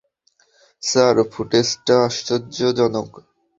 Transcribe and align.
Sir, 0.83 1.15
ফুটেজটা 1.31 1.95
আশ্চর্যজনক। 2.05 3.09